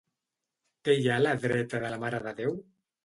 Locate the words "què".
0.87-0.95